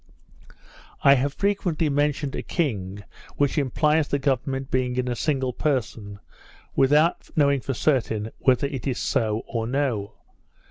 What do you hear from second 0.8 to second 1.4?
I have